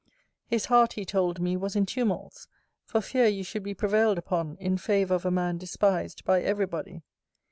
[0.47, 2.47] His heart, he told me, was in tumults,
[2.85, 6.65] for fear you should be prevailed upon in favour of a man despised by every
[6.65, 7.03] body.